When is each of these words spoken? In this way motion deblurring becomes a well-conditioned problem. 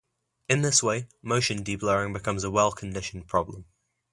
In 0.49 0.63
this 0.63 0.81
way 0.81 1.05
motion 1.21 1.63
deblurring 1.63 2.11
becomes 2.11 2.43
a 2.43 2.49
well-conditioned 2.49 3.27
problem. 3.27 3.65